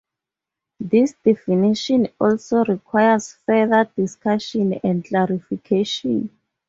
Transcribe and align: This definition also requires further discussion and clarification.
This 0.79 1.13
definition 1.23 2.07
also 2.19 2.65
requires 2.65 3.33
further 3.45 3.87
discussion 3.95 4.73
and 4.83 5.05
clarification. 5.05 6.35